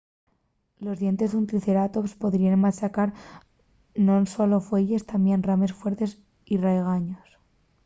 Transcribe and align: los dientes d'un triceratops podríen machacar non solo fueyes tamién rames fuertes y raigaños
los 0.85 0.95
dientes 1.03 1.29
d'un 1.35 1.43
triceratops 1.51 2.15
podríen 2.23 2.63
machacar 2.65 3.09
non 4.07 4.23
solo 4.35 4.57
fueyes 4.69 5.07
tamién 5.11 5.45
rames 5.49 5.75
fuertes 5.79 6.11
y 6.53 6.55
raigaños 6.65 7.27